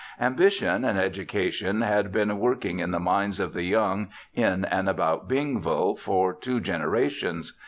Ambition 0.19 0.83
and 0.83 0.97
Education 0.97 1.81
had 1.81 2.11
been 2.11 2.39
working 2.39 2.79
in 2.79 2.89
the 2.89 2.99
minds 2.99 3.39
of 3.39 3.53
the 3.53 3.61
young 3.61 4.09
in 4.33 4.65
and 4.65 4.89
about 4.89 5.29
Bingville 5.29 5.95
for 5.99 6.33
two 6.33 6.59
generations. 6.59 7.55